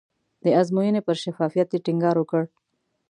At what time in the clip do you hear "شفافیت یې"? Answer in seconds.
1.23-1.83